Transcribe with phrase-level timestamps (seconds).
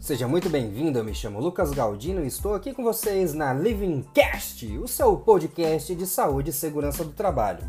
[0.00, 4.02] Seja muito bem-vindo, eu me chamo Lucas Galdino e estou aqui com vocês na Living
[4.14, 7.62] Cast, o seu podcast de saúde e segurança do trabalho.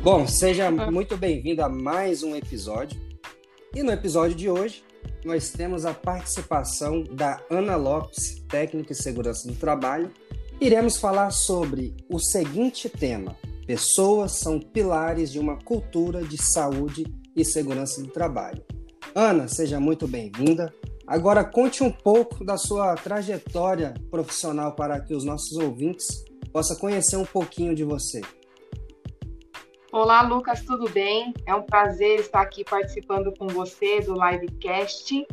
[0.00, 3.00] Bom, seja muito bem-vindo a mais um episódio.
[3.74, 4.84] E no episódio de hoje,
[5.24, 10.12] nós temos a participação da Ana Lopes, técnica e segurança do trabalho.
[10.60, 17.44] Iremos falar sobre o seguinte tema: Pessoas são pilares de uma cultura de saúde e
[17.44, 18.64] segurança do trabalho.
[19.14, 20.74] Ana, seja muito bem-vinda.
[21.06, 27.16] Agora conte um pouco da sua trajetória profissional para que os nossos ouvintes possam conhecer
[27.16, 28.20] um pouquinho de você.
[29.92, 31.32] Olá, Lucas, tudo bem?
[31.46, 35.24] É um prazer estar aqui participando com você do Livecast.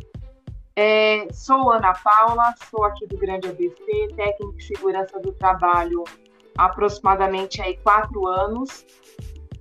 [0.76, 6.04] É, sou Ana Paula, sou aqui do Grande ABC, técnica de segurança do trabalho
[6.60, 8.84] aproximadamente aí quatro anos.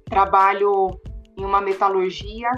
[0.05, 0.99] Trabalho
[1.37, 2.49] em uma metalurgia,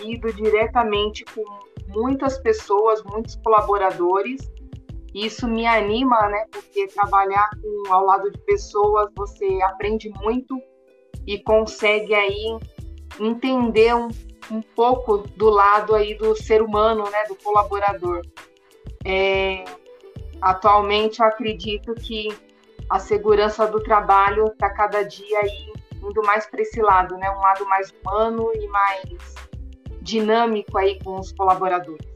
[0.00, 1.44] lido diretamente com
[1.88, 4.50] muitas pessoas, muitos colaboradores.
[5.14, 6.46] Isso me anima, né?
[6.50, 10.58] Porque trabalhar com, ao lado de pessoas, você aprende muito
[11.26, 12.58] e consegue aí
[13.20, 14.08] entender um,
[14.50, 17.24] um pouco do lado aí do ser humano, né?
[17.28, 18.22] Do colaborador.
[19.04, 19.64] É,
[20.40, 22.28] atualmente, eu acredito que
[22.92, 27.30] a segurança do trabalho está cada dia aí indo mais para esse lado, né?
[27.30, 29.34] Um lado mais humano e mais
[30.02, 32.06] dinâmico aí com os colaboradores.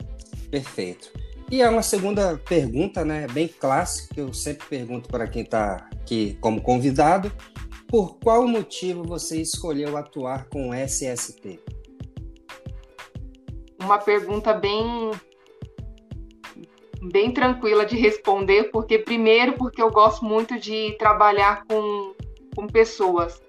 [0.51, 1.11] Perfeito.
[1.51, 5.89] E é uma segunda pergunta, né, bem clássica, que eu sempre pergunto para quem está
[5.93, 7.33] aqui como convidado,
[7.89, 11.59] por qual motivo você escolheu atuar com o SST?
[13.81, 15.13] Uma pergunta bem
[17.11, 22.15] bem tranquila de responder, porque primeiro porque eu gosto muito de trabalhar com,
[22.55, 23.41] com pessoas.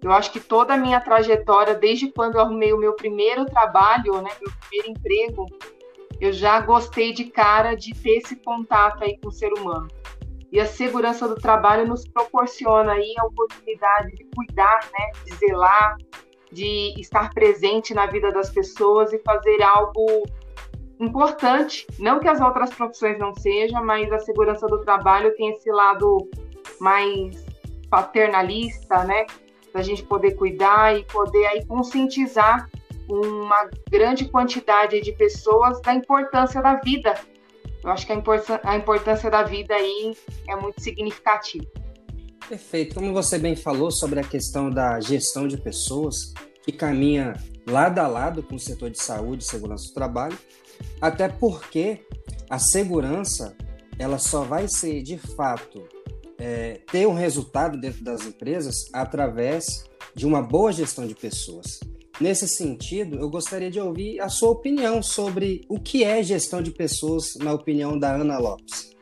[0.00, 4.20] Eu acho que toda a minha trajetória, desde quando eu arrumei o meu primeiro trabalho,
[4.22, 5.46] né, meu primeiro emprego,
[6.20, 9.88] eu já gostei de cara de ter esse contato aí com o ser humano.
[10.50, 15.96] E a segurança do trabalho nos proporciona aí a oportunidade de cuidar, né, de zelar,
[16.50, 20.24] de estar presente na vida das pessoas e fazer algo
[21.00, 25.70] importante, não que as outras profissões não sejam, mas a segurança do trabalho tem esse
[25.70, 26.28] lado
[26.80, 27.44] mais
[27.88, 29.26] paternalista, né?
[29.72, 32.68] Da gente poder cuidar e poder aí conscientizar
[33.08, 37.14] uma grande quantidade de pessoas da importância da vida.
[37.82, 40.16] Eu acho que a, importância, da vida aí
[40.48, 41.64] é muito significativa.
[42.48, 42.94] Perfeito.
[42.94, 46.34] Como você bem falou sobre a questão da gestão de pessoas,
[46.68, 47.32] que caminha
[47.66, 50.38] lado a lado com o setor de saúde e segurança do trabalho,
[51.00, 52.06] até porque
[52.50, 53.56] a segurança
[53.98, 55.88] ela só vai ser de fato
[56.38, 61.80] é, ter um resultado dentro das empresas através de uma boa gestão de pessoas.
[62.20, 66.70] Nesse sentido, eu gostaria de ouvir a sua opinião sobre o que é gestão de
[66.70, 68.94] pessoas, na opinião da Ana Lopes.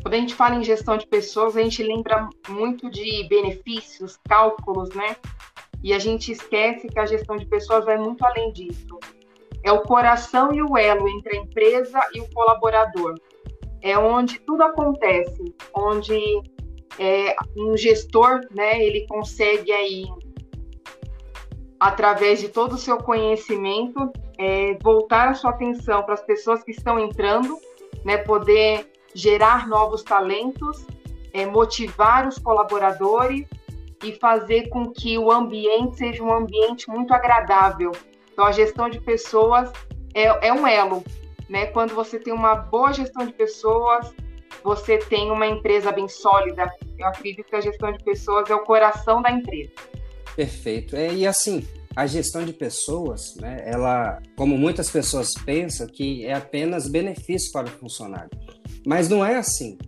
[0.00, 4.90] Quando a gente fala em gestão de pessoas, a gente lembra muito de benefícios, cálculos,
[4.90, 5.16] né?
[5.82, 8.98] E a gente esquece que a gestão de pessoas vai muito além disso
[9.66, 13.18] é o coração e o elo entre a empresa e o colaborador.
[13.82, 16.16] É onde tudo acontece, onde
[17.00, 20.04] é, um gestor, né, ele consegue aí,
[21.80, 26.70] através de todo o seu conhecimento, é, voltar a sua atenção para as pessoas que
[26.70, 27.58] estão entrando,
[28.04, 30.86] né, poder gerar novos talentos,
[31.32, 33.48] é, motivar os colaboradores
[34.02, 37.92] e fazer com que o ambiente seja um ambiente muito agradável,
[38.36, 39.72] então, a gestão de pessoas
[40.12, 41.02] é, é um elo,
[41.48, 41.68] né?
[41.68, 44.12] Quando você tem uma boa gestão de pessoas,
[44.62, 46.70] você tem uma empresa bem sólida.
[46.98, 49.72] Eu acredito que a gestão de pessoas é o coração da empresa.
[50.36, 50.94] Perfeito.
[50.94, 56.34] É, e assim, a gestão de pessoas, né, ela, como muitas pessoas pensam, que é
[56.34, 58.28] apenas benefício para o funcionário.
[58.86, 59.78] Mas não é assim.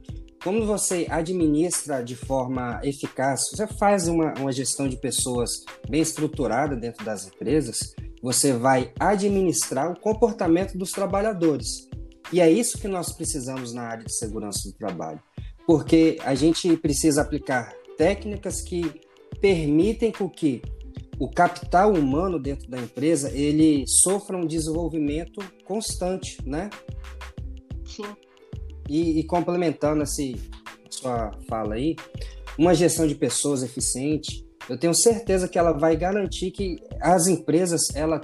[0.43, 6.77] Como você administra de forma eficaz, você faz uma, uma gestão de pessoas bem estruturada
[6.77, 11.89] dentro das empresas, você vai administrar o comportamento dos trabalhadores.
[12.33, 15.21] E é isso que nós precisamos na área de segurança do trabalho,
[15.67, 19.01] porque a gente precisa aplicar técnicas que
[19.41, 20.63] permitem que
[21.19, 26.71] o capital humano dentro da empresa ele sofra um desenvolvimento constante, né?
[27.85, 28.05] Sim.
[28.89, 30.23] E, e complementando essa
[30.91, 31.97] sua fala aí,
[32.59, 37.95] uma gestão de pessoas eficiente, eu tenho certeza que ela vai garantir que as empresas
[37.95, 38.21] ela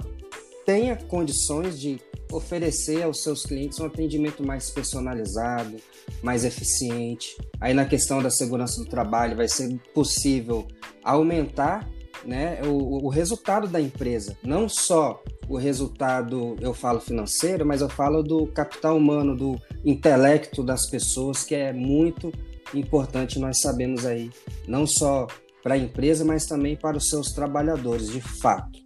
[0.65, 1.99] tenha condições de
[2.31, 5.77] oferecer aos seus clientes um atendimento mais personalizado,
[6.21, 7.37] mais eficiente.
[7.61, 10.67] Aí na questão da segurança do trabalho vai ser possível
[11.03, 11.87] aumentar
[12.25, 17.89] né, o, o resultado da empresa, não só o resultado, eu falo financeiro, mas eu
[17.89, 22.31] falo do capital humano, do intelecto das pessoas, que é muito
[22.73, 24.31] importante nós sabemos aí,
[24.67, 25.27] não só
[25.61, 28.79] para a empresa, mas também para os seus trabalhadores, de fato.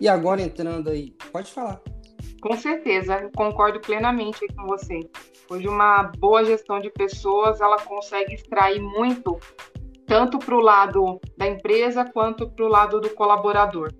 [0.00, 1.80] E agora entrando aí, pode falar.
[2.40, 5.00] Com certeza, concordo plenamente com você.
[5.50, 9.38] Hoje uma boa gestão de pessoas, ela consegue extrair muito,
[10.10, 13.94] tanto para o lado da empresa quanto para o lado do colaborador.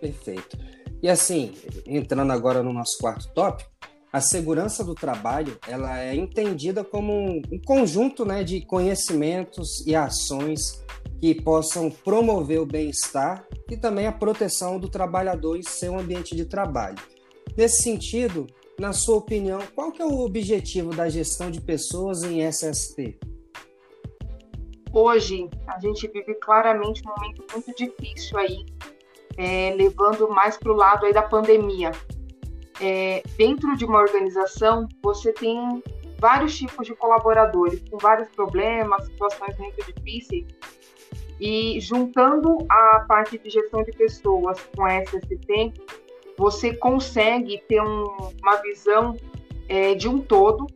[0.00, 0.58] Perfeito.
[1.00, 1.54] E assim,
[1.86, 3.70] entrando agora no nosso quarto tópico,
[4.12, 10.84] a segurança do trabalho ela é entendida como um, conjunto né, de conhecimentos e ações
[11.20, 16.44] que possam promover o bem-estar e também a proteção do trabalhador em seu ambiente de
[16.44, 16.98] trabalho.
[17.56, 18.48] Nesse sentido,
[18.80, 23.31] na sua opinião, qual que é o objetivo da gestão de pessoas em SST?
[24.92, 28.66] Hoje, a gente vive claramente um momento muito difícil aí
[29.38, 31.92] é, levando mais para o lado aí da pandemia.
[32.80, 35.82] É, dentro de uma organização, você tem
[36.18, 40.46] vários tipos de colaboradores com vários problemas, situações muito difíceis.
[41.40, 45.72] E juntando a parte de gestão de pessoas com a SST,
[46.36, 48.04] você consegue ter um,
[48.42, 49.16] uma visão
[49.68, 50.66] é, de um todo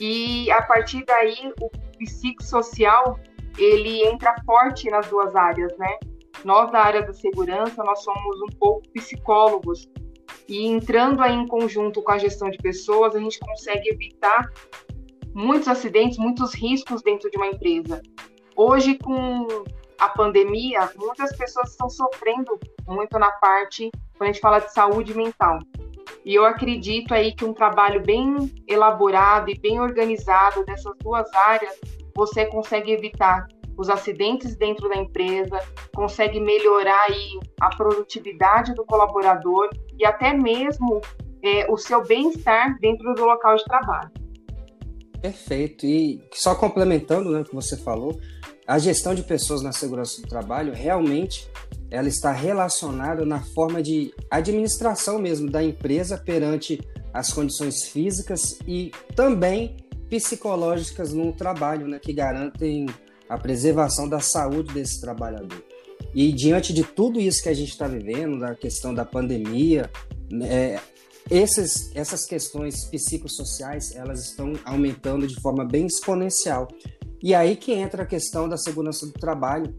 [0.00, 3.18] e a partir daí o psicossocial
[3.58, 5.98] ele entra forte nas duas áreas, né?
[6.44, 9.88] Nós, da área da segurança, nós somos um pouco psicólogos.
[10.48, 14.50] E entrando aí em conjunto com a gestão de pessoas, a gente consegue evitar
[15.32, 18.02] muitos acidentes, muitos riscos dentro de uma empresa.
[18.56, 19.46] Hoje, com
[19.98, 25.14] a pandemia, muitas pessoas estão sofrendo muito na parte, quando a gente fala de saúde
[25.16, 25.58] mental.
[26.24, 31.78] E eu acredito aí que um trabalho bem elaborado e bem organizado dessas duas áreas,
[32.16, 33.46] você consegue evitar
[33.76, 35.58] os acidentes dentro da empresa,
[35.94, 39.68] consegue melhorar aí a produtividade do colaborador
[39.98, 41.00] e até mesmo
[41.42, 44.10] é, o seu bem-estar dentro do local de trabalho.
[45.20, 45.86] Perfeito.
[45.86, 48.20] E só complementando né, o que você falou,
[48.66, 51.50] a gestão de pessoas na segurança do trabalho realmente
[51.90, 56.80] ela está relacionada na forma de administração mesmo da empresa perante
[57.12, 59.76] as condições físicas e também
[60.14, 62.86] psicológicas no trabalho, né, que garantem
[63.28, 65.64] a preservação da saúde desse trabalhador.
[66.14, 69.90] E diante de tudo isso que a gente está vivendo, da questão da pandemia,
[70.44, 70.78] é,
[71.28, 76.68] esses, essas questões psicossociais elas estão aumentando de forma bem exponencial.
[77.20, 79.74] E aí que entra a questão da segurança do trabalho,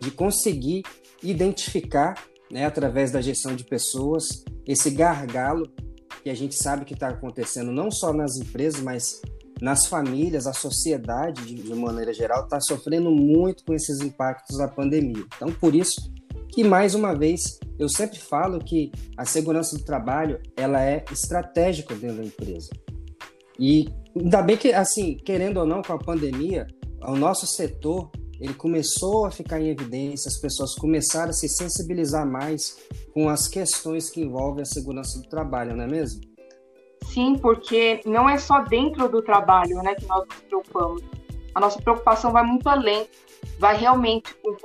[0.00, 0.82] de conseguir
[1.22, 2.14] identificar,
[2.50, 5.70] né, através da gestão de pessoas, esse gargalo
[6.24, 9.20] que a gente sabe que está acontecendo não só nas empresas, mas
[9.60, 14.68] nas famílias, a sociedade, de, de maneira geral, está sofrendo muito com esses impactos da
[14.68, 15.24] pandemia.
[15.36, 16.12] Então, por isso
[16.48, 21.94] que, mais uma vez, eu sempre falo que a segurança do trabalho ela é estratégica
[21.94, 22.70] dentro da empresa.
[23.58, 26.66] E ainda bem que, assim, querendo ou não, com a pandemia,
[27.02, 28.10] o nosso setor
[28.40, 32.78] ele começou a ficar em evidência, as pessoas começaram a se sensibilizar mais
[33.12, 36.22] com as questões que envolvem a segurança do trabalho, não é mesmo?
[37.04, 41.02] Sim, porque não é só dentro do trabalho né, que nós nos preocupamos.
[41.54, 43.08] A nossa preocupação vai muito além.
[43.58, 44.56] Vai realmente com o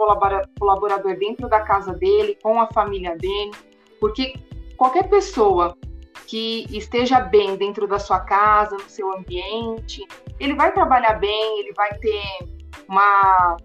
[0.59, 3.51] colaborador dentro da casa dele, com a família dele,
[4.00, 4.36] porque
[4.77, 5.77] qualquer pessoa
[6.27, 10.05] que esteja bem dentro da sua casa, no seu ambiente,
[10.39, 12.21] ele vai trabalhar bem, ele vai ter
[12.88, 13.57] uma,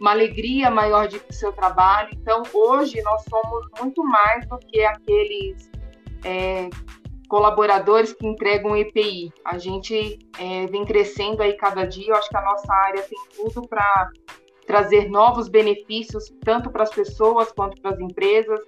[0.00, 2.10] uma alegria maior de seu trabalho.
[2.12, 5.70] Então, hoje nós somos muito mais do que aqueles
[6.24, 6.68] é,
[7.32, 9.32] colaboradores que entregam EPI.
[9.42, 12.08] A gente é, vem crescendo aí cada dia.
[12.08, 14.10] Eu acho que a nossa área tem tudo para
[14.66, 18.60] trazer novos benefícios, tanto para as pessoas quanto para as empresas.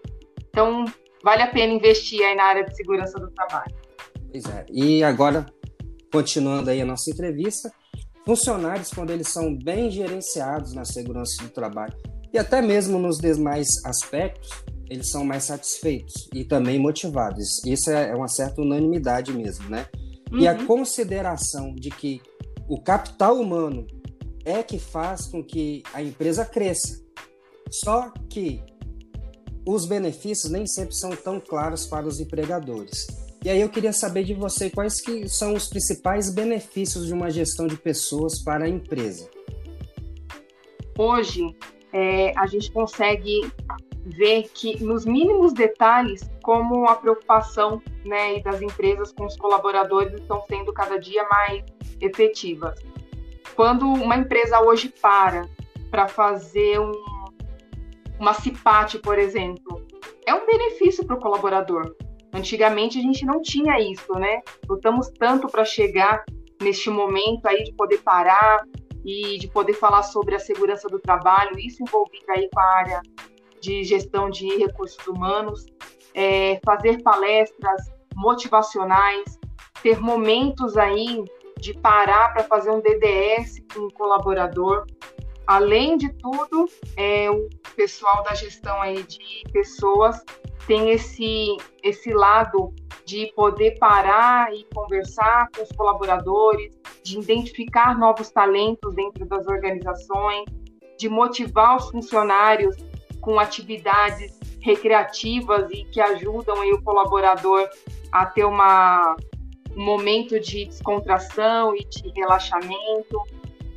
[0.49, 0.87] Então,
[1.23, 3.75] vale a pena investir aí na área de segurança do trabalho.
[4.31, 4.65] Pois é.
[4.73, 5.45] E agora,
[6.11, 7.71] continuando aí a nossa entrevista,
[8.25, 11.95] funcionários, quando eles são bem gerenciados na segurança do trabalho
[12.33, 17.65] e até mesmo nos demais aspectos, eles são mais satisfeitos e também motivados.
[17.65, 19.87] Isso é uma certa unanimidade mesmo, né?
[20.31, 20.41] Uhum.
[20.41, 20.67] E a uhum.
[20.67, 22.21] consideração de que
[22.69, 23.87] o capital humano
[24.45, 27.03] é que faz com que a empresa cresça.
[27.71, 28.63] Só que
[29.67, 33.07] os benefícios nem sempre são tão claros para os empregadores.
[33.45, 37.31] E aí eu queria saber de você quais que são os principais benefícios de uma
[37.31, 39.29] gestão de pessoas para a empresa.
[40.97, 41.43] Hoje,
[41.93, 43.41] é, a gente consegue
[44.05, 50.45] ver que nos mínimos detalhes como a preocupação né, das empresas com os colaboradores estão
[50.47, 51.65] sendo cada dia mais
[52.01, 52.79] efetivas.
[53.57, 55.49] Quando uma empresa hoje para
[55.91, 56.93] para fazer um,
[58.19, 59.87] uma CIPAT, por exemplo,
[60.27, 61.95] é um benefício para o colaborador.
[62.33, 64.41] Antigamente a gente não tinha isso, né?
[64.69, 66.25] Lutamos tanto para chegar
[66.61, 68.65] neste momento aí de poder parar
[69.05, 73.03] e de poder falar sobre a segurança do trabalho, isso envolvido aí com a área
[73.65, 75.65] de gestão de recursos humanos,
[76.15, 77.83] é, fazer palestras
[78.15, 79.39] motivacionais,
[79.83, 81.25] ter momentos aí
[81.59, 84.85] de parar para fazer um DDS com um colaborador.
[85.47, 90.23] Além de tudo, é, o pessoal da gestão aí de pessoas
[90.67, 92.75] tem esse, esse lado
[93.07, 100.45] de poder parar e conversar com os colaboradores, de identificar novos talentos dentro das organizações,
[100.99, 102.77] de motivar os funcionários
[103.25, 107.69] com atividades recreativas e que ajudam aí o colaborador
[108.13, 109.17] a ter uma,
[109.75, 113.23] um momento de descontração e de relaxamento.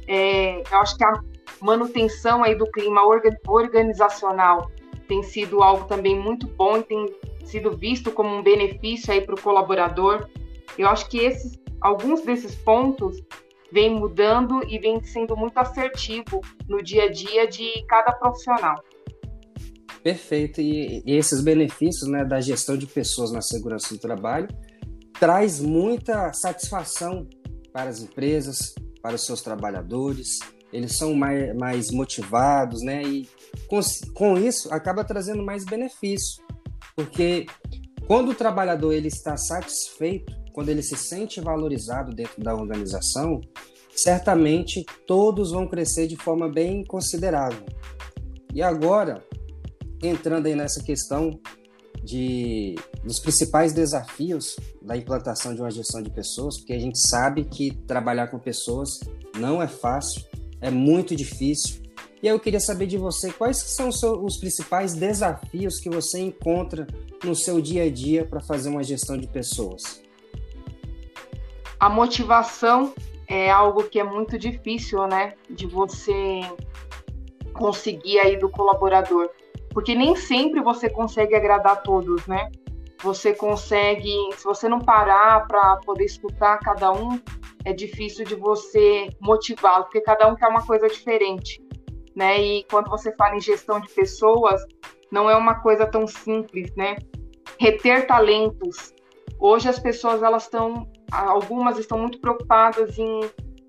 [0.06, 1.14] É, eu acho que a
[1.62, 3.02] manutenção aí do clima
[3.48, 4.70] organizacional
[5.08, 9.36] tem sido algo também muito bom e tem sido visto como um benefício aí para
[9.36, 10.28] o colaborador.
[10.78, 13.22] Eu acho que esses, alguns desses pontos
[13.72, 18.84] vêm mudando e vêm sendo muito assertivo no dia a dia de cada profissional.
[20.08, 20.62] Perfeito.
[20.62, 24.48] E, e esses benefícios né, da gestão de pessoas na segurança do trabalho
[25.20, 27.28] traz muita satisfação
[27.74, 30.40] para as empresas, para os seus trabalhadores.
[30.72, 33.04] Eles são mais, mais motivados, né?
[33.04, 33.28] E
[33.68, 33.82] com,
[34.14, 36.42] com isso acaba trazendo mais benefício,
[36.96, 37.46] porque
[38.06, 43.42] quando o trabalhador ele está satisfeito, quando ele se sente valorizado dentro da organização,
[43.94, 47.66] certamente todos vão crescer de forma bem considerável.
[48.54, 49.27] E agora,
[50.02, 51.40] entrando aí nessa questão
[52.04, 57.44] de, dos principais desafios da implantação de uma gestão de pessoas, porque a gente sabe
[57.46, 59.00] que trabalhar com pessoas
[59.38, 60.24] não é fácil,
[60.62, 61.82] é muito difícil,
[62.22, 66.88] e aí eu queria saber de você quais são os principais desafios que você encontra
[67.24, 70.02] no seu dia a dia para fazer uma gestão de pessoas.
[71.80, 72.94] A motivação
[73.28, 76.42] é algo que é muito difícil, né, de você
[77.54, 79.30] conseguir aí do colaborador,
[79.74, 82.50] porque nem sempre você consegue agradar todos, né?
[83.04, 87.20] Você consegue, se você não parar para poder escutar cada um,
[87.64, 91.62] é difícil de você motivá-lo, porque cada um quer uma coisa diferente
[92.18, 92.42] né?
[92.42, 94.60] E quando você fala em gestão de pessoas,
[95.12, 96.96] não é uma coisa tão simples, né?
[97.60, 98.92] Reter talentos.
[99.40, 103.20] Hoje as pessoas elas estão, algumas estão muito preocupadas em,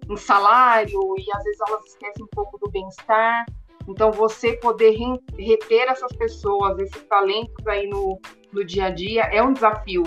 [0.08, 3.44] em salário e às vezes elas esquecem um pouco do bem-estar.
[3.88, 4.95] Então você poder
[5.38, 8.21] reter essas pessoas, esses talentos aí no,
[8.52, 10.04] no dia a dia é um desafio,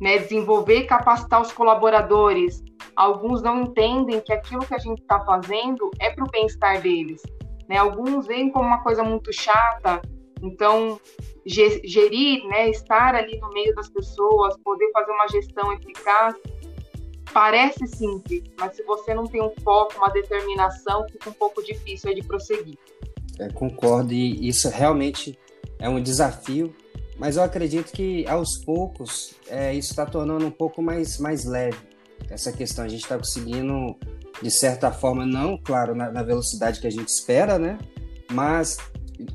[0.00, 0.18] né?
[0.18, 2.62] Desenvolver e capacitar os colaboradores.
[2.94, 7.22] Alguns não entendem que aquilo que a gente está fazendo é para o bem-estar deles.
[7.68, 7.76] Né?
[7.76, 10.00] Alguns veem como uma coisa muito chata,
[10.42, 11.00] então
[11.44, 16.34] gerir, né, estar ali no meio das pessoas, poder fazer uma gestão eficaz,
[17.32, 22.14] parece simples, mas se você não tem um foco, uma determinação, fica um pouco difícil
[22.14, 22.78] de prosseguir.
[23.38, 25.38] É, concordo, e isso realmente
[25.78, 26.74] é um desafio,
[27.18, 31.78] mas eu acredito que aos poucos é, isso está tornando um pouco mais, mais leve
[32.30, 32.84] essa questão.
[32.84, 33.96] A gente está conseguindo
[34.42, 37.78] de certa forma, não, claro, na, na, velocidade que a gente espera, né?
[38.30, 38.78] Mas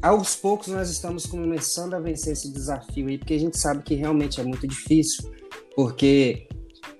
[0.02, 3.96] aos poucos nós estamos começando a vencer esse desafio aí, porque a gente sabe que
[3.96, 5.30] realmente é muito difícil,
[5.76, 6.48] porque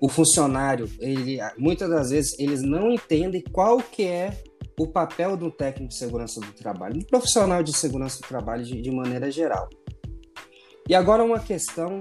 [0.00, 4.36] o funcionário, ele, muitas das vezes, eles não entendem qual que é
[4.78, 8.80] o papel do técnico de segurança do trabalho, do profissional de segurança do trabalho de,
[8.80, 9.68] de maneira geral.
[10.88, 12.00] E agora uma questão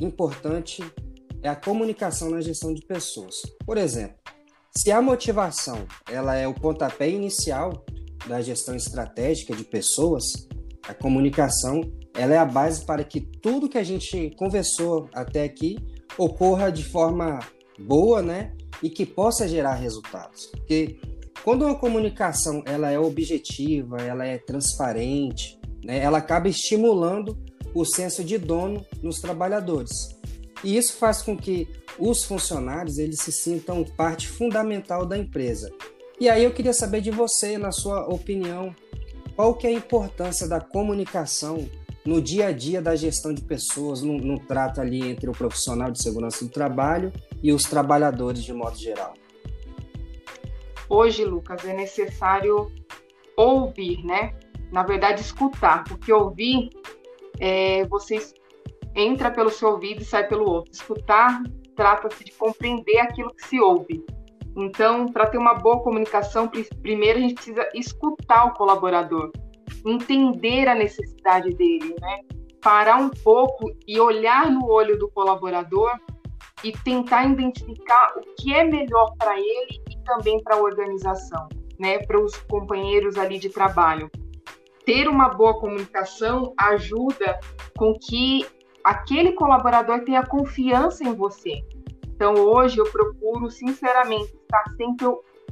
[0.00, 0.82] importante
[1.42, 3.34] é a comunicação na gestão de pessoas.
[3.64, 4.16] Por exemplo,
[4.76, 7.84] se a motivação ela é o pontapé inicial
[8.26, 10.24] da gestão estratégica de pessoas,
[10.88, 11.80] a comunicação
[12.14, 15.76] ela é a base para que tudo que a gente conversou até aqui
[16.16, 17.40] ocorra de forma
[17.78, 20.46] boa, né, e que possa gerar resultados.
[20.46, 20.98] Porque
[21.46, 27.38] quando uma comunicação ela é objetiva, ela é transparente, né, ela acaba estimulando
[27.72, 30.08] o senso de dono nos trabalhadores.
[30.64, 31.68] E isso faz com que
[32.00, 35.72] os funcionários eles se sintam parte fundamental da empresa.
[36.18, 38.74] E aí eu queria saber de você, na sua opinião,
[39.36, 41.70] qual que é a importância da comunicação
[42.04, 45.92] no dia a dia da gestão de pessoas, no, no trato ali entre o profissional
[45.92, 49.14] de segurança do trabalho e os trabalhadores de modo geral?
[50.88, 52.70] Hoje, Lucas, é necessário
[53.36, 54.34] ouvir, né?
[54.72, 56.70] Na verdade, escutar, porque ouvir,
[57.38, 58.18] é, você
[58.94, 60.72] entra pelo seu ouvido e sai pelo outro.
[60.72, 61.42] Escutar
[61.74, 64.04] trata-se de compreender aquilo que se ouve.
[64.56, 66.50] Então, para ter uma boa comunicação,
[66.80, 69.30] primeiro a gente precisa escutar o colaborador.
[69.84, 72.18] entender a necessidade dele, né?
[72.60, 75.92] Parar um pouco e olhar no olho do colaborador
[76.64, 81.48] e tentar identificar o que é melhor para ele também para a organização,
[81.78, 81.98] né?
[81.98, 84.10] Para os companheiros ali de trabalho.
[84.86, 87.38] Ter uma boa comunicação ajuda
[87.76, 88.46] com que
[88.84, 91.60] aquele colaborador tenha confiança em você.
[92.06, 95.06] Então, hoje eu procuro, sinceramente, estar sempre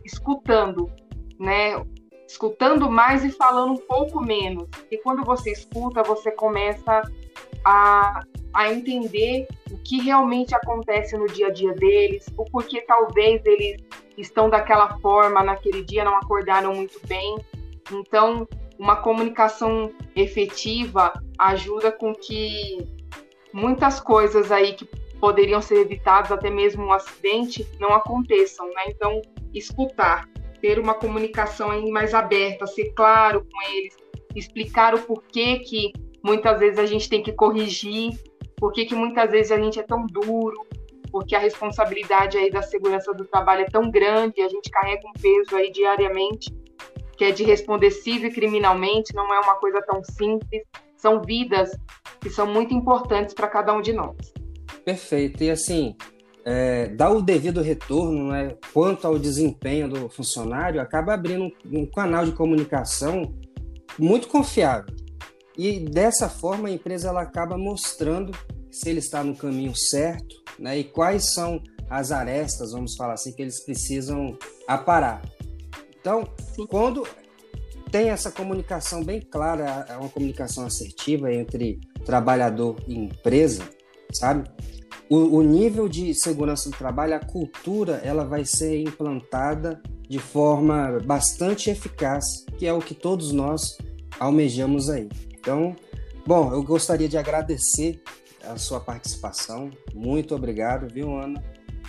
[0.04, 0.90] escutando,
[1.38, 1.84] né?
[2.26, 4.68] Escutando mais e falando um pouco menos.
[4.90, 7.02] E quando você escuta, você começa
[7.64, 8.22] a,
[8.54, 13.82] a entender o que realmente acontece no dia a dia deles, o porquê talvez eles
[14.16, 17.36] estão daquela forma naquele dia, não acordaram muito bem.
[17.90, 18.46] Então,
[18.78, 22.78] uma comunicação efetiva ajuda com que
[23.52, 24.84] muitas coisas aí que
[25.20, 28.84] poderiam ser evitadas, até mesmo um acidente, não aconteçam, né?
[28.88, 30.28] Então, escutar,
[30.60, 33.96] ter uma comunicação mais aberta, ser claro com eles,
[34.34, 35.92] explicar o porquê que
[36.24, 38.18] muitas vezes a gente tem que corrigir,
[38.56, 40.66] porquê que muitas vezes a gente é tão duro,
[41.12, 45.12] porque a responsabilidade aí da segurança do trabalho é tão grande, a gente carrega um
[45.12, 46.50] peso aí diariamente,
[47.16, 50.62] que é de responder civil e criminalmente, não é uma coisa tão simples,
[50.96, 51.70] são vidas
[52.20, 54.16] que são muito importantes para cada um de nós.
[54.82, 55.44] Perfeito.
[55.44, 55.94] E assim,
[56.44, 61.86] é, dar o devido retorno né, quanto ao desempenho do funcionário acaba abrindo um, um
[61.86, 63.34] canal de comunicação
[63.98, 65.03] muito confiável.
[65.56, 68.32] E dessa forma a empresa ela acaba mostrando
[68.70, 73.32] se ele está no caminho certo né, e quais são as arestas, vamos falar assim,
[73.32, 75.22] que eles precisam aparar.
[76.00, 76.28] Então,
[76.68, 77.06] quando
[77.90, 83.62] tem essa comunicação bem clara, é uma comunicação assertiva entre trabalhador e empresa,
[84.12, 84.50] sabe?
[85.08, 90.98] O, o, nível de segurança do trabalho, a cultura, ela vai ser implantada de forma
[91.04, 92.24] bastante eficaz,
[92.58, 93.78] que é o que todos nós
[94.18, 95.08] almejamos aí.
[95.44, 95.76] Então,
[96.26, 98.02] bom, eu gostaria de agradecer
[98.42, 99.70] a sua participação.
[99.92, 101.44] Muito obrigado, viu, Ana?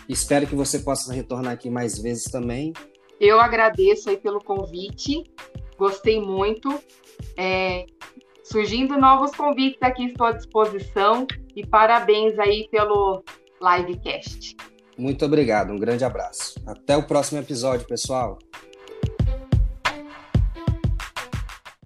[0.09, 2.73] Espero que você possa retornar aqui mais vezes também
[3.19, 5.23] eu agradeço aí pelo convite,
[5.77, 6.81] gostei muito.
[7.37, 7.85] É,
[8.43, 13.23] surgindo novos convites aqui, estou à disposição e parabéns aí pelo
[13.61, 14.55] livecast.
[14.97, 16.55] Muito obrigado, um grande abraço.
[16.65, 18.37] Até o próximo episódio, pessoal.